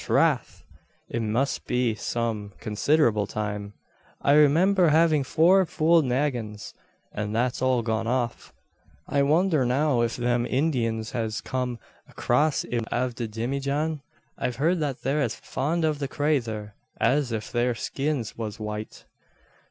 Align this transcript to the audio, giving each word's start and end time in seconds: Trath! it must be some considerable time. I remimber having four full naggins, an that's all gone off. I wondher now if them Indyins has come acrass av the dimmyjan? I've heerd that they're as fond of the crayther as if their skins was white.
Trath! 0.03 0.63
it 1.09 1.21
must 1.21 1.67
be 1.67 1.93
some 1.93 2.53
considerable 2.59 3.27
time. 3.27 3.73
I 4.19 4.31
remimber 4.33 4.89
having 4.89 5.23
four 5.23 5.63
full 5.67 6.01
naggins, 6.01 6.73
an 7.13 7.33
that's 7.33 7.61
all 7.61 7.83
gone 7.83 8.07
off. 8.07 8.51
I 9.07 9.21
wondher 9.21 9.63
now 9.63 10.01
if 10.01 10.15
them 10.17 10.47
Indyins 10.47 11.11
has 11.11 11.39
come 11.39 11.77
acrass 12.09 12.65
av 12.91 13.13
the 13.13 13.27
dimmyjan? 13.27 14.01
I've 14.39 14.55
heerd 14.57 14.79
that 14.79 15.03
they're 15.03 15.21
as 15.21 15.35
fond 15.35 15.85
of 15.85 15.99
the 15.99 16.07
crayther 16.07 16.73
as 16.99 17.31
if 17.31 17.51
their 17.51 17.75
skins 17.75 18.35
was 18.35 18.59
white. 18.59 19.05